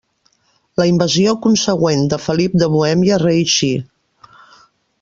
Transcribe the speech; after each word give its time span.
La 0.81 0.85
invasió 0.91 1.33
consegüent 1.43 2.01
de 2.13 2.19
Felip 2.23 2.57
de 2.63 2.69
Bohèmia 2.77 3.21
reeixí. 3.25 3.71